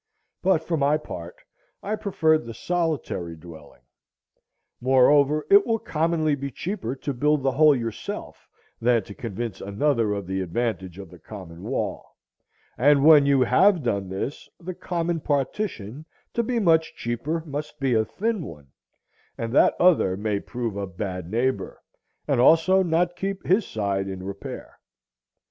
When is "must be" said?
17.45-17.93